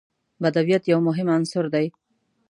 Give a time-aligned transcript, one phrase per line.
[0.41, 1.87] بدویت یو مهم عنصر دی.